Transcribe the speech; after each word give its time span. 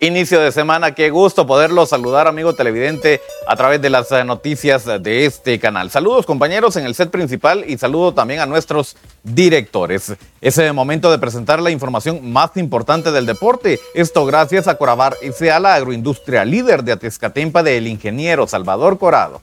Inicio 0.00 0.38
de 0.38 0.52
semana, 0.52 0.94
qué 0.94 1.10
gusto 1.10 1.44
poderlo 1.44 1.84
saludar, 1.84 2.28
amigo 2.28 2.52
televidente, 2.52 3.20
a 3.48 3.56
través 3.56 3.82
de 3.82 3.90
las 3.90 4.12
eh, 4.12 4.22
noticias 4.22 4.84
de 4.84 5.26
este 5.26 5.58
canal. 5.58 5.90
Saludos, 5.90 6.24
compañeros, 6.24 6.76
en 6.76 6.86
el 6.86 6.94
set 6.94 7.10
principal 7.10 7.64
y 7.66 7.78
saludo 7.78 8.14
también 8.14 8.38
a 8.38 8.46
nuestros 8.46 8.96
directores. 9.24 10.14
Es 10.40 10.56
el 10.58 10.72
momento 10.72 11.10
de 11.10 11.18
presentar 11.18 11.60
la 11.60 11.72
información 11.72 12.30
más 12.30 12.56
importante 12.56 13.10
del 13.10 13.26
deporte. 13.26 13.80
Esto 13.92 14.24
gracias 14.24 14.68
a 14.68 14.78
Corabar 14.78 15.16
S.A., 15.20 15.58
la 15.58 15.74
agroindustria 15.74 16.44
líder 16.44 16.84
de 16.84 16.92
Atezcatempa 16.92 17.64
del 17.64 17.88
ingeniero 17.88 18.46
Salvador 18.46 19.00
Corado. 19.00 19.42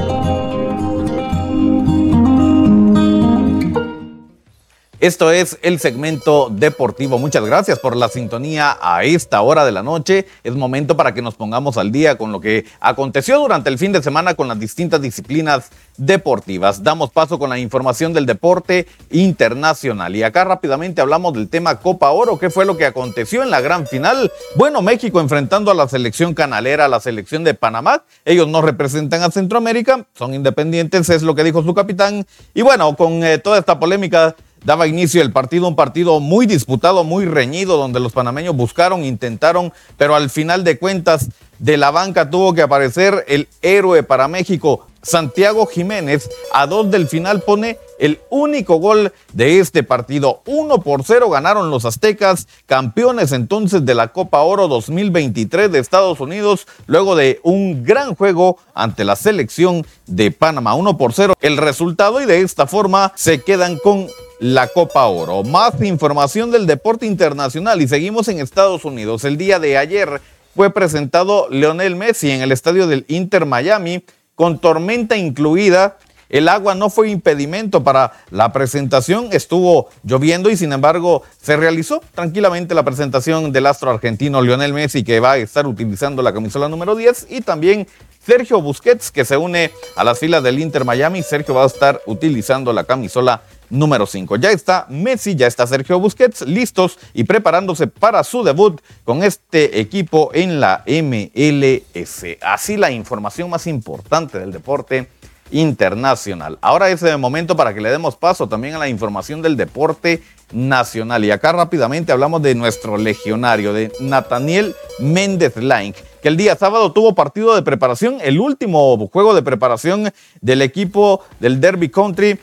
Esto 5.01 5.31
es 5.31 5.57
el 5.63 5.79
segmento 5.79 6.49
deportivo. 6.51 7.17
Muchas 7.17 7.43
gracias 7.43 7.79
por 7.79 7.95
la 7.95 8.07
sintonía 8.07 8.77
a 8.79 9.03
esta 9.03 9.41
hora 9.41 9.65
de 9.65 9.71
la 9.71 9.81
noche. 9.81 10.27
Es 10.43 10.53
momento 10.53 10.95
para 10.95 11.15
que 11.15 11.23
nos 11.23 11.33
pongamos 11.33 11.77
al 11.77 11.91
día 11.91 12.19
con 12.19 12.31
lo 12.31 12.39
que 12.39 12.65
aconteció 12.79 13.39
durante 13.39 13.71
el 13.71 13.79
fin 13.79 13.91
de 13.91 14.03
semana 14.03 14.35
con 14.35 14.47
las 14.47 14.59
distintas 14.59 15.01
disciplinas 15.01 15.71
deportivas. 15.97 16.83
Damos 16.83 17.09
paso 17.09 17.39
con 17.39 17.49
la 17.49 17.57
información 17.57 18.13
del 18.13 18.27
deporte 18.27 18.85
internacional. 19.09 20.15
Y 20.15 20.21
acá 20.21 20.43
rápidamente 20.43 21.01
hablamos 21.01 21.33
del 21.33 21.49
tema 21.49 21.79
Copa 21.79 22.11
Oro. 22.11 22.37
¿Qué 22.37 22.51
fue 22.51 22.65
lo 22.65 22.77
que 22.77 22.85
aconteció 22.85 23.41
en 23.41 23.49
la 23.49 23.59
gran 23.59 23.87
final? 23.87 24.31
Bueno, 24.55 24.83
México 24.83 25.19
enfrentando 25.19 25.71
a 25.71 25.73
la 25.73 25.89
selección 25.89 26.35
canalera, 26.35 26.85
a 26.85 26.89
la 26.89 26.99
selección 26.99 27.43
de 27.43 27.55
Panamá. 27.55 28.03
Ellos 28.23 28.47
no 28.47 28.61
representan 28.61 29.23
a 29.23 29.31
Centroamérica, 29.31 30.05
son 30.13 30.35
independientes, 30.35 31.09
es 31.09 31.23
lo 31.23 31.33
que 31.33 31.43
dijo 31.43 31.63
su 31.63 31.73
capitán. 31.73 32.27
Y 32.53 32.61
bueno, 32.61 32.95
con 32.95 33.23
eh, 33.23 33.39
toda 33.39 33.57
esta 33.57 33.79
polémica 33.79 34.35
daba 34.63 34.87
inicio 34.87 35.21
el 35.21 35.31
partido, 35.31 35.67
un 35.67 35.75
partido 35.75 36.19
muy 36.19 36.45
disputado, 36.45 37.03
muy 37.03 37.25
reñido, 37.25 37.77
donde 37.77 37.99
los 37.99 38.13
panameños 38.13 38.55
buscaron, 38.55 39.03
intentaron, 39.03 39.73
pero 39.97 40.15
al 40.15 40.29
final 40.29 40.63
de 40.63 40.77
cuentas 40.77 41.29
de 41.59 41.77
la 41.77 41.91
banca 41.91 42.29
tuvo 42.29 42.53
que 42.53 42.61
aparecer 42.61 43.25
el 43.27 43.47
héroe 43.61 44.03
para 44.03 44.27
México, 44.27 44.87
Santiago 45.03 45.65
Jiménez, 45.65 46.29
a 46.53 46.67
dos 46.67 46.91
del 46.91 47.07
final 47.07 47.41
pone 47.41 47.77
el 47.99 48.19
único 48.29 48.75
gol 48.77 49.13
de 49.33 49.59
este 49.59 49.83
partido. 49.83 50.41
Uno 50.45 50.81
por 50.81 51.03
cero 51.03 51.29
ganaron 51.29 51.69
los 51.69 51.85
aztecas, 51.85 52.47
campeones 52.65 53.31
entonces 53.31 53.85
de 53.85 53.95
la 53.95 54.09
Copa 54.09 54.41
Oro 54.41 54.67
2023 54.67 55.71
de 55.71 55.79
Estados 55.79 56.19
Unidos, 56.19 56.67
luego 56.87 57.15
de 57.15 57.39
un 57.43 57.83
gran 57.83 58.15
juego 58.15 58.57
ante 58.73 59.03
la 59.03 59.15
selección 59.15 59.85
de 60.07 60.31
Panamá. 60.31 60.75
Uno 60.75 60.97
por 60.97 61.13
cero 61.13 61.35
el 61.41 61.57
resultado 61.57 62.21
y 62.21 62.25
de 62.25 62.41
esta 62.41 62.67
forma 62.67 63.13
se 63.15 63.41
quedan 63.41 63.77
con 63.77 64.07
la 64.39 64.67
Copa 64.67 65.05
Oro. 65.05 65.43
Más 65.43 65.79
información 65.81 66.51
del 66.51 66.65
deporte 66.65 67.05
internacional 67.05 67.81
y 67.81 67.87
seguimos 67.87 68.27
en 68.27 68.39
Estados 68.39 68.85
Unidos. 68.85 69.23
El 69.23 69.37
día 69.37 69.59
de 69.59 69.77
ayer 69.77 70.21
fue 70.55 70.73
presentado 70.73 71.47
Leonel 71.49 71.95
Messi 71.95 72.31
en 72.31 72.41
el 72.41 72.51
estadio 72.51 72.87
del 72.87 73.05
Inter 73.07 73.45
Miami 73.45 74.03
con 74.41 74.57
tormenta 74.57 75.17
incluida. 75.17 75.99
El 76.27 76.47
agua 76.47 76.73
no 76.73 76.89
fue 76.89 77.11
impedimento 77.11 77.83
para 77.83 78.13
la 78.31 78.51
presentación, 78.51 79.29
estuvo 79.33 79.89
lloviendo 80.03 80.49
y 80.49 80.57
sin 80.57 80.73
embargo 80.73 81.21
se 81.39 81.57
realizó 81.57 82.01
tranquilamente 82.15 82.73
la 82.73 82.81
presentación 82.81 83.51
del 83.51 83.67
astro 83.67 83.91
argentino 83.91 84.41
Lionel 84.41 84.73
Messi 84.73 85.03
que 85.03 85.19
va 85.19 85.33
a 85.33 85.37
estar 85.37 85.67
utilizando 85.67 86.23
la 86.23 86.33
camisola 86.33 86.69
número 86.69 86.95
10 86.95 87.27
y 87.29 87.41
también 87.41 87.87
Sergio 88.25 88.59
Busquets 88.63 89.11
que 89.11 89.25
se 89.25 89.37
une 89.37 89.69
a 89.95 90.03
las 90.03 90.17
filas 90.17 90.41
del 90.41 90.57
Inter 90.57 90.85
Miami. 90.85 91.21
Sergio 91.21 91.53
va 91.53 91.61
a 91.61 91.67
estar 91.67 92.01
utilizando 92.07 92.73
la 92.73 92.85
camisola 92.85 93.33
número 93.33 93.60
5. 93.71 94.35
Ya 94.35 94.51
está 94.51 94.85
Messi, 94.89 95.35
ya 95.35 95.47
está 95.47 95.65
Sergio 95.65 95.99
Busquets 95.99 96.41
listos 96.41 96.99
y 97.13 97.23
preparándose 97.23 97.87
para 97.87 98.23
su 98.23 98.43
debut 98.43 98.81
con 99.05 99.23
este 99.23 99.79
equipo 99.79 100.31
en 100.33 100.59
la 100.59 100.83
MLS. 100.85 102.37
Así 102.41 102.77
la 102.77 102.91
información 102.91 103.49
más 103.49 103.67
importante 103.67 104.39
del 104.39 104.51
deporte 104.51 105.07
internacional. 105.51 106.57
Ahora 106.61 106.89
es 106.89 107.03
el 107.03 107.17
momento 107.17 107.55
para 107.55 107.73
que 107.73 107.81
le 107.81 107.89
demos 107.89 108.15
paso 108.15 108.47
también 108.47 108.75
a 108.75 108.79
la 108.79 108.87
información 108.87 109.41
del 109.41 109.57
deporte 109.57 110.23
nacional. 110.51 111.23
Y 111.25 111.31
acá 111.31 111.51
rápidamente 111.51 112.11
hablamos 112.11 112.41
de 112.41 112.55
nuestro 112.55 112.97
legionario, 112.97 113.73
de 113.73 113.91
Nathaniel 113.99 114.75
Méndez 114.99 115.57
Lain, 115.57 115.93
que 116.21 116.27
el 116.27 116.37
día 116.37 116.55
sábado 116.55 116.91
tuvo 116.91 117.15
partido 117.15 117.55
de 117.55 117.61
preparación, 117.61 118.17
el 118.21 118.39
último 118.39 119.07
juego 119.07 119.33
de 119.33 119.41
preparación 119.41 120.11
del 120.41 120.61
equipo 120.61 121.21
del 121.39 121.59
Derby 121.59 121.89
Country 121.89 122.39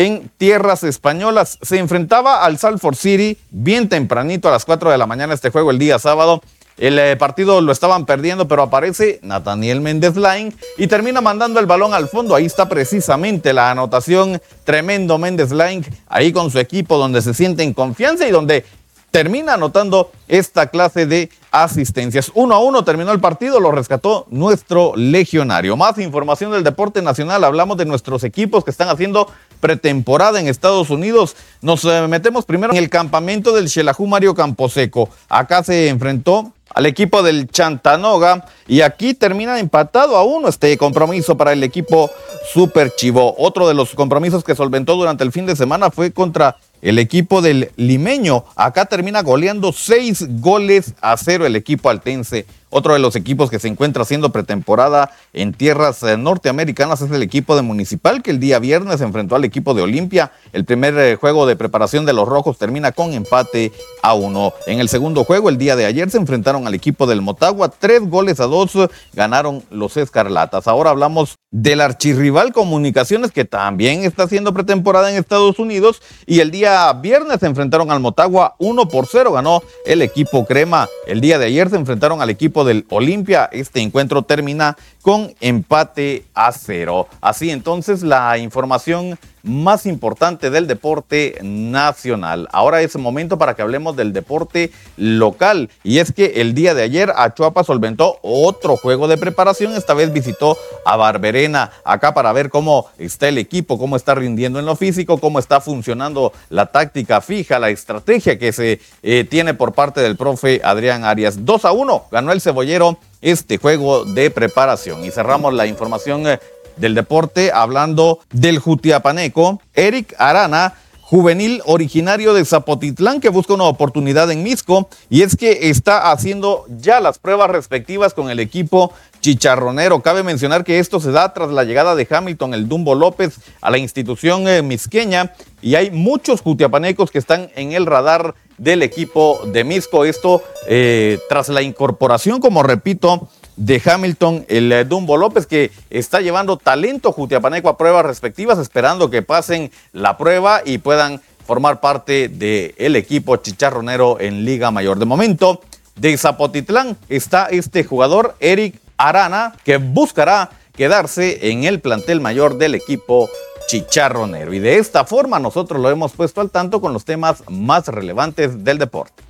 en 0.00 0.30
tierras 0.38 0.82
españolas. 0.82 1.58
Se 1.60 1.78
enfrentaba 1.78 2.42
al 2.46 2.56
Salford 2.56 2.94
City 2.94 3.36
bien 3.50 3.90
tempranito 3.90 4.48
a 4.48 4.50
las 4.50 4.64
4 4.64 4.90
de 4.90 4.96
la 4.96 5.06
mañana 5.06 5.34
este 5.34 5.50
juego 5.50 5.70
el 5.70 5.78
día 5.78 5.98
sábado. 5.98 6.40
El 6.78 6.98
eh, 6.98 7.16
partido 7.16 7.60
lo 7.60 7.70
estaban 7.70 8.06
perdiendo, 8.06 8.48
pero 8.48 8.62
aparece 8.62 9.20
Nathaniel 9.22 9.82
Méndez 9.82 10.16
Line 10.16 10.54
y 10.78 10.86
termina 10.86 11.20
mandando 11.20 11.60
el 11.60 11.66
balón 11.66 11.92
al 11.92 12.08
fondo. 12.08 12.34
Ahí 12.34 12.46
está 12.46 12.66
precisamente 12.66 13.52
la 13.52 13.70
anotación. 13.70 14.40
Tremendo 14.64 15.18
Méndez 15.18 15.52
Line 15.52 15.82
ahí 16.08 16.32
con 16.32 16.50
su 16.50 16.58
equipo 16.58 16.96
donde 16.96 17.20
se 17.20 17.34
siente 17.34 17.62
en 17.62 17.74
confianza 17.74 18.26
y 18.26 18.30
donde 18.30 18.64
termina 19.10 19.54
anotando 19.54 20.10
esta 20.28 20.68
clase 20.68 21.06
de 21.06 21.30
asistencias. 21.50 22.30
Uno 22.34 22.54
a 22.54 22.60
uno 22.60 22.84
terminó 22.84 23.12
el 23.12 23.20
partido, 23.20 23.60
lo 23.60 23.72
rescató 23.72 24.26
nuestro 24.30 24.92
legionario. 24.96 25.76
Más 25.76 25.98
información 25.98 26.52
del 26.52 26.64
deporte 26.64 27.02
nacional, 27.02 27.44
hablamos 27.44 27.76
de 27.76 27.84
nuestros 27.84 28.24
equipos 28.24 28.64
que 28.64 28.70
están 28.70 28.88
haciendo 28.88 29.28
pretemporada 29.60 30.40
en 30.40 30.48
Estados 30.48 30.90
Unidos. 30.90 31.36
Nos 31.60 31.84
eh, 31.84 32.06
metemos 32.08 32.44
primero 32.44 32.72
en 32.72 32.78
el 32.78 32.88
campamento 32.88 33.52
del 33.52 33.68
Xelajú 33.68 34.06
Mario 34.06 34.34
Camposeco. 34.34 35.08
Acá 35.28 35.62
se 35.64 35.88
enfrentó 35.88 36.52
al 36.72 36.86
equipo 36.86 37.22
del 37.22 37.48
Chantanoga 37.48 38.46
y 38.68 38.82
aquí 38.82 39.14
termina 39.14 39.58
empatado 39.58 40.16
a 40.16 40.22
uno 40.22 40.48
este 40.48 40.76
compromiso 40.78 41.36
para 41.36 41.52
el 41.52 41.64
equipo 41.64 42.10
Super 42.52 42.94
Chivo. 42.94 43.34
Otro 43.38 43.66
de 43.66 43.74
los 43.74 43.94
compromisos 43.94 44.44
que 44.44 44.54
solventó 44.54 44.94
durante 44.94 45.24
el 45.24 45.32
fin 45.32 45.46
de 45.46 45.56
semana 45.56 45.90
fue 45.90 46.12
contra 46.12 46.56
el 46.82 46.98
equipo 46.98 47.42
del 47.42 47.70
limeño. 47.76 48.44
Acá 48.56 48.86
termina 48.86 49.22
goleando 49.22 49.72
seis 49.72 50.24
goles 50.40 50.94
a 51.00 51.16
cero 51.16 51.46
el 51.46 51.56
equipo 51.56 51.90
altense. 51.90 52.46
Otro 52.70 52.92
de 52.92 53.00
los 53.00 53.16
equipos 53.16 53.50
que 53.50 53.58
se 53.58 53.66
encuentra 53.66 54.02
haciendo 54.02 54.30
pretemporada 54.30 55.10
en 55.32 55.52
tierras 55.52 56.02
eh, 56.04 56.16
norteamericanas 56.16 57.02
es 57.02 57.10
el 57.10 57.22
equipo 57.22 57.56
de 57.56 57.62
Municipal, 57.62 58.22
que 58.22 58.30
el 58.30 58.38
día 58.38 58.60
viernes 58.60 59.00
enfrentó 59.00 59.34
al 59.34 59.44
equipo 59.44 59.74
de 59.74 59.82
Olimpia. 59.82 60.30
El 60.52 60.64
primer 60.64 60.96
eh, 60.96 61.16
juego 61.16 61.46
de 61.46 61.56
preparación 61.56 62.06
de 62.06 62.12
los 62.12 62.28
Rojos 62.28 62.58
termina 62.58 62.92
con 62.92 63.12
empate 63.12 63.72
a 64.02 64.14
uno. 64.14 64.52
En 64.66 64.78
el 64.78 64.88
segundo 64.88 65.24
juego, 65.24 65.48
el 65.48 65.58
día 65.58 65.74
de 65.74 65.84
ayer, 65.84 66.10
se 66.10 66.18
enfrentaron 66.18 66.66
al 66.68 66.74
equipo 66.74 67.06
del 67.06 67.22
Motagua. 67.22 67.70
Tres 67.70 68.08
goles 68.08 68.38
a 68.38 68.44
dos 68.44 68.78
ganaron 69.12 69.64
los 69.70 69.96
Escarlatas. 69.96 70.68
Ahora 70.68 70.90
hablamos 70.90 71.38
del 71.50 71.80
archirrival 71.80 72.52
Comunicaciones, 72.52 73.32
que 73.32 73.44
también 73.44 74.04
está 74.04 74.22
haciendo 74.22 74.54
pretemporada 74.54 75.10
en 75.10 75.16
Estados 75.16 75.58
Unidos. 75.58 76.00
Y 76.26 76.38
el 76.38 76.52
día 76.52 76.92
viernes 76.92 77.40
se 77.40 77.46
enfrentaron 77.46 77.90
al 77.90 77.98
Motagua. 77.98 78.54
Uno 78.58 78.86
por 78.86 79.06
cero 79.06 79.32
ganó 79.32 79.62
el 79.84 80.02
equipo 80.02 80.46
Crema. 80.46 80.88
El 81.06 81.20
día 81.20 81.38
de 81.38 81.46
ayer 81.46 81.68
se 81.68 81.76
enfrentaron 81.76 82.22
al 82.22 82.30
equipo 82.30 82.59
del 82.64 82.86
Olimpia. 82.90 83.48
Este 83.52 83.80
encuentro 83.80 84.22
termina 84.22 84.76
con 85.02 85.34
empate 85.40 86.24
a 86.34 86.52
cero. 86.52 87.08
Así 87.20 87.50
entonces 87.50 88.02
la 88.02 88.38
información 88.38 89.18
más 89.42 89.86
importante 89.86 90.50
del 90.50 90.66
deporte 90.66 91.38
nacional. 91.42 92.48
Ahora 92.52 92.82
es 92.82 92.96
momento 92.96 93.38
para 93.38 93.54
que 93.54 93.62
hablemos 93.62 93.96
del 93.96 94.12
deporte 94.12 94.70
local. 94.96 95.70
Y 95.82 95.98
es 95.98 96.12
que 96.12 96.40
el 96.40 96.54
día 96.54 96.74
de 96.74 96.82
ayer 96.82 97.12
Achuapa 97.16 97.64
solventó 97.64 98.18
otro 98.22 98.76
juego 98.76 99.08
de 99.08 99.16
preparación. 99.16 99.74
Esta 99.74 99.94
vez 99.94 100.12
visitó 100.12 100.56
a 100.84 100.96
Barberena 100.96 101.70
acá 101.84 102.14
para 102.14 102.32
ver 102.32 102.50
cómo 102.50 102.86
está 102.98 103.28
el 103.28 103.38
equipo, 103.38 103.78
cómo 103.78 103.96
está 103.96 104.14
rindiendo 104.14 104.58
en 104.58 104.66
lo 104.66 104.76
físico, 104.76 105.18
cómo 105.18 105.38
está 105.38 105.60
funcionando 105.60 106.32
la 106.48 106.66
táctica 106.66 107.20
fija, 107.20 107.58
la 107.58 107.70
estrategia 107.70 108.38
que 108.38 108.52
se 108.52 108.80
eh, 109.02 109.24
tiene 109.28 109.54
por 109.54 109.72
parte 109.72 110.00
del 110.00 110.16
profe 110.16 110.60
Adrián 110.64 111.04
Arias. 111.04 111.44
2 111.44 111.64
a 111.64 111.72
1 111.72 112.04
ganó 112.10 112.32
el 112.32 112.40
cebollero 112.40 112.98
este 113.20 113.58
juego 113.58 114.04
de 114.04 114.30
preparación. 114.30 115.04
Y 115.04 115.10
cerramos 115.10 115.52
la 115.54 115.66
información 115.66 116.26
eh, 116.26 116.40
del 116.80 116.94
deporte 116.94 117.52
hablando 117.52 118.20
del 118.32 118.58
Jutiapaneco. 118.58 119.60
Eric 119.74 120.14
Arana 120.18 120.74
juvenil 121.10 121.60
originario 121.64 122.34
de 122.34 122.44
Zapotitlán 122.44 123.20
que 123.20 123.30
busca 123.30 123.54
una 123.54 123.64
oportunidad 123.64 124.30
en 124.30 124.44
Misco 124.44 124.88
y 125.08 125.22
es 125.22 125.34
que 125.34 125.68
está 125.68 126.12
haciendo 126.12 126.66
ya 126.68 127.00
las 127.00 127.18
pruebas 127.18 127.50
respectivas 127.50 128.14
con 128.14 128.30
el 128.30 128.38
equipo 128.38 128.92
chicharronero. 129.20 130.02
Cabe 130.02 130.22
mencionar 130.22 130.62
que 130.62 130.78
esto 130.78 131.00
se 131.00 131.10
da 131.10 131.34
tras 131.34 131.50
la 131.50 131.64
llegada 131.64 131.96
de 131.96 132.06
Hamilton, 132.08 132.54
el 132.54 132.68
Dumbo 132.68 132.94
López, 132.94 133.40
a 133.60 133.72
la 133.72 133.78
institución 133.78 134.46
eh, 134.46 134.62
misqueña 134.62 135.32
y 135.60 135.74
hay 135.74 135.90
muchos 135.90 136.42
jutiapanecos 136.42 137.10
que 137.10 137.18
están 137.18 137.50
en 137.56 137.72
el 137.72 137.86
radar 137.86 138.36
del 138.60 138.82
equipo 138.82 139.40
de 139.46 139.64
Misco. 139.64 140.04
Esto 140.04 140.42
eh, 140.68 141.18
tras 141.28 141.48
la 141.48 141.62
incorporación, 141.62 142.40
como 142.40 142.62
repito, 142.62 143.28
de 143.56 143.82
Hamilton, 143.84 144.44
el 144.48 144.70
eh, 144.70 144.84
Dumbo 144.84 145.16
López, 145.16 145.46
que 145.46 145.72
está 145.88 146.20
llevando 146.20 146.58
talento 146.58 147.10
jutiapaneco 147.10 147.70
a 147.70 147.78
pruebas 147.78 148.04
respectivas, 148.04 148.58
esperando 148.58 149.10
que 149.10 149.22
pasen 149.22 149.72
la 149.92 150.16
prueba 150.18 150.60
y 150.64 150.78
puedan 150.78 151.20
formar 151.46 151.80
parte 151.80 152.28
del 152.28 152.96
equipo 152.96 153.36
chicharronero 153.36 154.20
en 154.20 154.44
Liga 154.44 154.70
Mayor. 154.70 154.98
De 154.98 155.06
momento, 155.06 155.62
de 155.96 156.16
Zapotitlán 156.16 156.96
está 157.08 157.46
este 157.46 157.82
jugador, 157.82 158.36
Eric 158.40 158.78
Arana, 158.98 159.54
que 159.64 159.78
buscará 159.78 160.50
quedarse 160.80 161.50
en 161.50 161.64
el 161.64 161.80
plantel 161.80 162.22
mayor 162.22 162.56
del 162.56 162.74
equipo 162.74 163.28
chicharronero. 163.66 164.54
Y 164.54 164.60
de 164.60 164.78
esta 164.78 165.04
forma 165.04 165.38
nosotros 165.38 165.78
lo 165.78 165.90
hemos 165.90 166.12
puesto 166.12 166.40
al 166.40 166.50
tanto 166.50 166.80
con 166.80 166.94
los 166.94 167.04
temas 167.04 167.44
más 167.50 167.88
relevantes 167.88 168.64
del 168.64 168.78
deporte. 168.78 169.29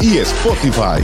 y 0.00 0.18
Spotify. 0.18 1.02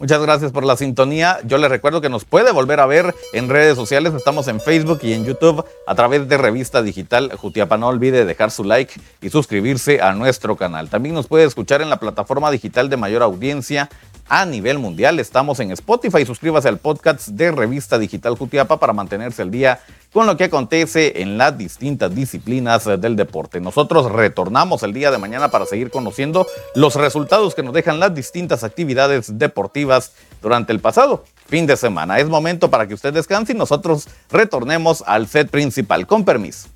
Muchas 0.00 0.22
gracias 0.22 0.50
por 0.50 0.64
la 0.64 0.78
sintonía. 0.78 1.40
Yo 1.44 1.58
les 1.58 1.68
recuerdo 1.68 2.00
que 2.00 2.08
nos 2.08 2.24
puede 2.24 2.52
volver 2.52 2.80
a 2.80 2.86
ver 2.86 3.14
en 3.34 3.50
redes 3.50 3.76
sociales. 3.76 4.14
Estamos 4.14 4.48
en 4.48 4.58
Facebook 4.58 5.00
y 5.02 5.12
en 5.12 5.26
YouTube 5.26 5.62
a 5.86 5.94
través 5.94 6.26
de 6.26 6.38
Revista 6.38 6.80
Digital 6.80 7.30
Jutiapa. 7.36 7.76
No 7.76 7.88
olvide 7.88 8.24
dejar 8.24 8.50
su 8.50 8.64
like 8.64 8.98
y 9.20 9.28
suscribirse 9.28 10.00
a 10.00 10.14
nuestro 10.14 10.56
canal. 10.56 10.88
También 10.88 11.14
nos 11.14 11.26
puede 11.26 11.44
escuchar 11.44 11.82
en 11.82 11.90
la 11.90 11.98
plataforma 11.98 12.50
digital 12.50 12.88
de 12.88 12.96
mayor 12.96 13.22
audiencia 13.22 13.90
a 14.30 14.46
nivel 14.46 14.78
mundial. 14.78 15.18
Estamos 15.18 15.58
en 15.60 15.72
Spotify. 15.72 16.24
Suscríbase 16.24 16.68
al 16.68 16.78
podcast 16.78 17.28
de 17.28 17.50
Revista 17.50 17.98
Digital 17.98 18.38
Jutiapa 18.38 18.78
para 18.78 18.92
mantenerse 18.92 19.42
al 19.42 19.50
día 19.50 19.80
con 20.12 20.26
lo 20.26 20.36
que 20.36 20.44
acontece 20.44 21.20
en 21.20 21.36
las 21.36 21.58
distintas 21.58 22.14
disciplinas 22.14 22.84
del 22.84 23.16
deporte. 23.16 23.60
Nosotros 23.60 24.10
retornamos 24.10 24.84
el 24.84 24.92
día 24.92 25.10
de 25.10 25.18
mañana 25.18 25.50
para 25.50 25.66
seguir 25.66 25.90
conociendo 25.90 26.46
los 26.74 26.94
resultados 26.94 27.54
que 27.54 27.64
nos 27.64 27.74
dejan 27.74 27.98
las 28.00 28.14
distintas 28.14 28.64
actividades 28.64 29.36
deportivas 29.36 30.12
durante 30.40 30.72
el 30.72 30.80
pasado 30.80 31.24
fin 31.50 31.66
de 31.66 31.76
semana. 31.76 32.20
Es 32.20 32.28
momento 32.28 32.70
para 32.70 32.86
que 32.86 32.94
usted 32.94 33.12
descanse 33.12 33.52
y 33.52 33.56
nosotros 33.56 34.08
retornemos 34.30 35.02
al 35.06 35.26
set 35.26 35.50
principal. 35.50 36.06
Con 36.06 36.24
permiso. 36.24 36.68